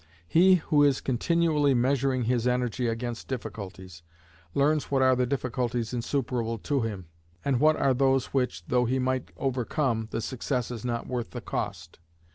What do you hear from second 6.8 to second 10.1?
him, and what are those which, though he might overcome,